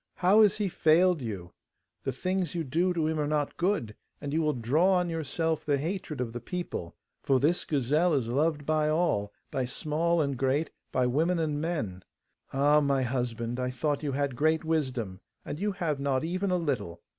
How 0.15 0.41
has 0.41 0.57
he 0.57 0.67
failed 0.67 1.21
you? 1.21 1.51
The 2.01 2.11
things 2.11 2.55
you 2.55 2.63
do 2.63 2.91
to 2.91 3.05
him 3.05 3.19
are 3.19 3.27
not 3.27 3.55
good, 3.55 3.95
and 4.19 4.33
you 4.33 4.41
will 4.41 4.51
draw 4.55 4.93
on 4.93 5.11
yourself 5.11 5.63
the 5.63 5.77
hatred 5.77 6.19
of 6.19 6.33
the 6.33 6.39
people. 6.39 6.95
For 7.21 7.39
this 7.39 7.65
gazelle 7.65 8.15
is 8.15 8.27
loved 8.27 8.65
by 8.65 8.89
all, 8.89 9.31
by 9.51 9.65
small 9.65 10.19
and 10.19 10.35
great, 10.35 10.71
by 10.91 11.05
women 11.05 11.37
and 11.37 11.61
men. 11.61 12.01
Ah, 12.51 12.79
my 12.81 13.03
husband! 13.03 13.59
I 13.59 13.69
thought 13.69 14.01
you 14.01 14.13
had 14.13 14.35
great 14.35 14.65
wisdom, 14.65 15.19
and 15.45 15.59
you 15.59 15.71
have 15.73 15.99
not 15.99 16.23
even 16.23 16.49
a 16.49 16.57
little! 16.57 17.03